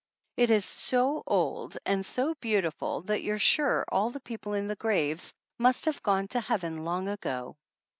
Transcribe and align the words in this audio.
It 0.35 0.49
is 0.49 0.65
so 0.65 1.21
old 1.27 1.77
and 1.85 2.03
so 2.03 2.33
beautiful 2.39 3.01
that 3.03 3.21
you're 3.21 3.37
sure 3.37 3.85
all 3.89 4.09
the 4.09 4.19
people 4.19 4.53
in 4.55 4.65
the 4.65 4.75
graves 4.75 5.31
must 5.59 5.85
have 5.85 6.01
gone 6.01 6.27
to 6.29 6.41
Heaven 6.41 6.83
long 6.83 7.07
ago. 7.07 7.55